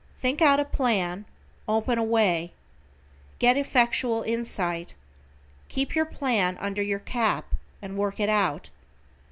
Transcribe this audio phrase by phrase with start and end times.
[0.17, 1.25] Think out a plan,
[1.67, 2.53] open a way.
[3.37, 4.95] Get an effectual insight.
[5.69, 8.71] Keep your plan under your cap, and work it out.